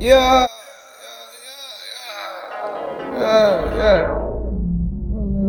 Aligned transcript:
Yeah, 0.00 0.46
yeah, 3.12 3.20
yeah, 3.20 3.76
yeah. 3.76 4.20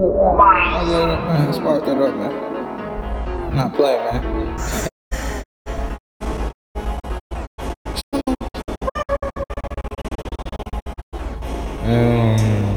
It, 0.01 1.19
man. 1.23 1.53
Spark 1.53 1.85
that 1.85 2.01
up, 2.01 2.15
man. 2.17 3.55
Not 3.55 3.73
playing, 3.73 4.03
man. 4.03 4.89
Um, 11.85 12.70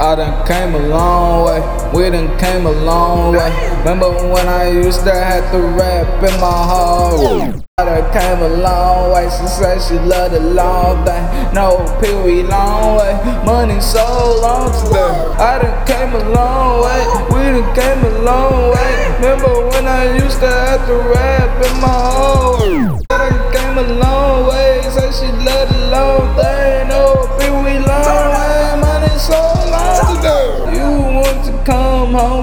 I 0.00 0.14
done 0.14 0.46
came 0.46 0.74
a 0.74 0.88
long 0.88 1.44
way, 1.44 1.60
we 1.92 2.08
done 2.08 2.38
came 2.38 2.64
a 2.64 2.72
long 2.72 3.32
way. 3.32 3.52
Remember 3.80 4.08
when 4.32 4.48
I 4.48 4.70
used 4.70 5.04
to 5.04 5.12
have 5.12 5.52
to 5.52 5.60
rap 5.60 6.22
in 6.24 6.40
my 6.40 6.48
heart? 6.48 7.62
I 7.76 7.84
done 7.84 8.10
came 8.10 8.40
a 8.40 8.48
long 8.48 9.12
way, 9.12 9.28
she 9.28 9.46
said 9.46 9.78
she 9.78 9.98
love 9.98 10.32
the 10.32 10.40
long 10.40 11.04
thing. 11.04 11.22
No, 11.52 11.84
we 12.24 12.42
long 12.44 12.96
way, 12.96 13.12
money 13.44 13.78
so 13.82 14.40
long 14.40 14.72
today. 14.72 15.12
I 15.36 15.58
done 15.60 15.86
came 15.86 16.14
a 16.14 16.30
long 16.30 16.80
way, 16.82 17.00
we 17.28 17.60
done 17.60 17.74
came 17.76 18.02
a 18.02 18.18
long 18.24 18.70
way. 18.72 18.90
Remember 19.20 19.68
when 19.68 19.86
I 19.86 20.16
used 20.16 20.40
to 20.40 20.48
have 20.48 20.86
to 20.86 20.96
rap 20.96 21.62
in 21.62 21.78
my 21.78 22.09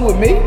with 0.08 0.18
me. 0.18 0.40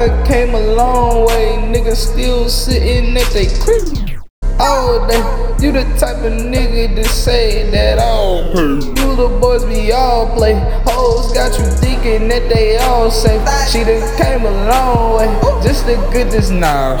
I 0.00 0.08
came 0.26 0.54
a 0.54 0.60
long 0.74 1.26
way, 1.26 1.58
niggas 1.72 2.12
still 2.12 2.48
sitting 2.48 3.16
at 3.16 3.26
they 3.32 3.46
crib. 3.58 4.22
All 4.60 5.06
day, 5.08 5.18
you 5.60 5.72
the 5.72 5.84
type 5.98 6.18
of 6.18 6.32
nigga 6.32 6.94
to 6.94 7.04
say 7.04 7.68
that 7.70 7.98
all 7.98 8.44
You 8.54 9.16
the 9.16 9.38
boys 9.40 9.64
we 9.64 9.90
all 9.90 10.32
play. 10.36 10.54
Hoes 10.86 11.32
got 11.32 11.58
you 11.58 11.64
thinking 11.64 12.28
that 12.28 12.48
they 12.48 12.76
all 12.76 13.10
safe. 13.10 13.42
She 13.68 13.82
done 13.82 14.04
came 14.16 14.44
a 14.44 14.52
long 14.68 15.18
way, 15.18 15.28
just 15.62 15.86
the 15.86 15.96
goodness 16.12 16.50
now. 16.50 16.98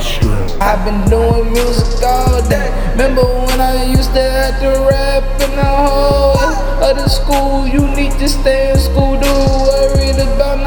I've 0.60 0.84
been 0.84 1.08
doing 1.08 1.52
music 1.52 2.02
all 2.02 2.42
day. 2.48 2.68
Remember 2.92 3.22
when 3.22 3.60
I 3.60 3.84
used 3.84 4.12
to 4.14 4.22
have 4.22 4.58
to 4.60 4.70
rap 4.90 5.22
in 5.42 5.54
the 5.54 5.64
hallway 5.64 6.90
of 6.90 6.96
the 6.96 7.08
school? 7.08 7.66
You 7.68 7.86
need 7.94 8.12
to 8.18 8.28
stay 8.28 8.72
in 8.72 8.78
school, 8.78 9.20
do 9.20 9.28
worry 9.28 9.99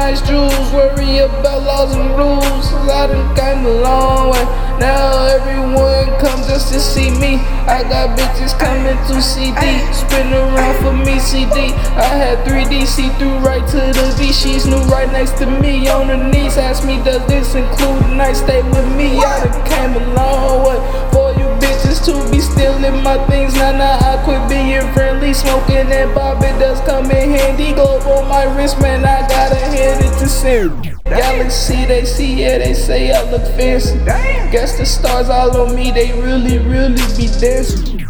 nice 0.04 0.20
jewels, 0.28 0.70
worry 0.70 1.16
about 1.24 1.62
laws 1.62 1.96
and 1.96 2.10
rules. 2.14 2.66
I 2.92 3.06
done 3.06 3.34
came 3.34 3.64
a 3.64 3.70
long 3.80 4.32
way. 4.32 4.44
Now 4.76 5.24
everyone 5.32 6.20
come 6.20 6.44
just 6.44 6.74
to 6.74 6.78
see 6.78 7.08
me. 7.08 7.40
I 7.64 7.80
got 7.88 8.12
bitches 8.18 8.52
coming 8.58 8.98
to 9.08 9.22
CD, 9.22 9.64
spin 9.96 10.28
around 10.34 10.76
for 10.84 10.92
me 10.92 11.18
CD. 11.18 11.72
I 11.96 12.12
had 12.20 12.36
3D 12.46 12.86
see 12.86 13.08
through 13.16 13.38
right 13.38 13.66
to 13.68 13.80
the 13.96 14.14
V. 14.18 14.30
She's 14.30 14.66
new 14.66 14.82
right 14.92 15.10
next 15.10 15.38
to 15.38 15.46
me 15.46 15.88
on 15.88 16.08
her 16.08 16.22
knees. 16.30 16.58
Ask 16.58 16.84
me, 16.84 16.96
does 17.02 17.26
this 17.26 17.54
include 17.54 18.02
a 18.04 18.14
night 18.14 18.36
stay 18.36 18.60
with 18.60 18.88
me? 18.98 19.16
I 19.24 19.40
done 19.40 19.64
came 19.64 19.94
a 19.96 20.04
long 20.12 20.68
way 20.68 20.78
for 21.12 21.32
you 21.40 21.48
bitches 21.64 22.04
to 22.04 22.12
be 22.30 22.40
stealing 22.40 23.02
my 23.02 23.16
things. 23.28 23.54
Now, 23.54 23.72
now 23.72 23.96
I 24.10 24.22
quit 24.22 24.46
being 24.50 24.84
friendly, 24.92 25.32
smoking 25.32 25.88
and 25.88 26.14
Bobby 26.14 26.52
does 26.60 26.80
come 26.80 27.10
in 27.10 27.23
handy. 27.54 27.74
Globe 27.74 28.02
on 28.02 28.28
my 28.28 28.44
wrist, 28.56 28.80
man, 28.80 29.04
I 29.04 29.26
gotta 29.28 29.56
hand 29.56 30.04
it 30.04 30.18
to 30.18 30.28
Sam. 30.28 30.82
Galaxy, 31.04 31.84
they 31.84 32.04
see, 32.04 32.42
yeah, 32.42 32.58
they 32.58 32.74
say 32.74 33.12
I 33.12 33.30
look 33.30 33.42
fancy. 33.56 33.98
Damn. 34.04 34.50
Guess 34.50 34.78
the 34.78 34.86
stars 34.86 35.28
all 35.28 35.56
on 35.60 35.74
me, 35.74 35.90
they 35.90 36.12
really, 36.20 36.58
really 36.58 37.02
be 37.16 37.26
dancing. 37.40 38.06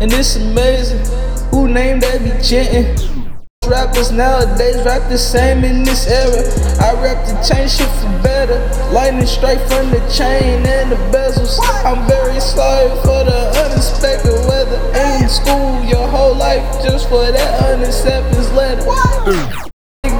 And 0.00 0.12
it's 0.12 0.36
amazing, 0.36 1.04
who 1.50 1.68
named 1.68 2.02
that 2.02 2.22
be 2.22 2.30
chanting? 2.42 3.10
Rappers 3.66 4.12
nowadays 4.12 4.76
rap 4.84 5.08
the 5.08 5.16
same 5.16 5.64
in 5.64 5.84
this 5.84 6.06
era. 6.06 6.44
I 6.84 7.00
rap 7.00 7.24
the 7.24 7.32
chain 7.40 7.66
shit 7.66 7.88
for 7.96 8.12
better. 8.22 8.60
Lightning 8.92 9.26
straight 9.26 9.60
from 9.72 9.88
the 9.90 10.04
chain 10.12 10.66
and 10.66 10.92
the 10.92 10.96
bezels. 11.08 11.58
I'm 11.82 12.06
very 12.06 12.38
sorry 12.40 12.90
for 13.00 13.24
the 13.24 13.43
just 16.82 17.08
for 17.08 17.30
that 17.30 17.64
unacceptance 17.64 18.50
letter. 18.52 18.84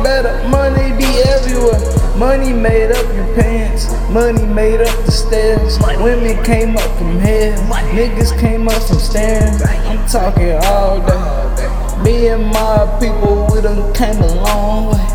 Better 0.02 0.48
money 0.48 0.96
be 0.96 1.06
everywhere. 1.22 1.80
Money 2.16 2.52
made 2.52 2.90
up 2.92 3.06
your 3.14 3.34
pants. 3.34 3.92
Money 4.10 4.44
made 4.44 4.80
up 4.80 5.04
the 5.04 5.10
stairs. 5.10 5.78
Women 6.00 6.42
came 6.44 6.76
up 6.76 6.98
from 6.98 7.20
here. 7.20 7.56
Niggas 7.92 8.38
came 8.38 8.68
up 8.68 8.82
from 8.82 8.98
stairs. 8.98 9.62
I'm 9.62 10.06
talking 10.08 10.52
all 10.64 11.00
day. 11.06 12.02
Me 12.02 12.28
and 12.28 12.46
my 12.46 12.98
people, 13.00 13.48
we 13.52 13.60
done 13.60 13.92
came 13.94 14.20
a 14.20 14.34
long 14.34 14.92
way. 14.92 15.06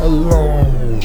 A 0.00 0.08
long 0.08 0.92
way. 0.92 1.00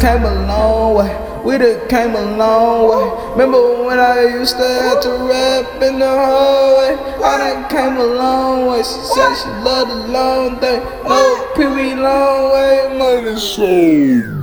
Came 0.00 0.24
a 0.24 0.46
long 0.46 0.94
way. 0.96 1.35
We 1.46 1.58
done 1.58 1.88
came 1.88 2.16
a 2.16 2.36
long 2.36 2.90
way. 2.90 3.30
Remember 3.30 3.84
when 3.84 4.00
I 4.00 4.22
used 4.22 4.56
to 4.56 4.66
have 4.66 5.00
to 5.02 5.10
rap 5.30 5.80
in 5.80 6.00
the 6.00 6.08
hallway? 6.08 6.96
I 7.22 7.38
done 7.38 7.70
came 7.70 7.96
a 7.98 8.04
long 8.04 8.66
way. 8.66 8.78
She 8.78 8.98
said 9.14 9.32
she 9.36 9.48
loved 9.62 9.92
the 9.92 10.08
long 10.08 10.58
thing. 10.58 10.80
No, 11.04 11.52
pee 11.54 11.94
long 11.94 12.52
way, 12.52 12.98
money 12.98 13.38
sold. 13.38 14.35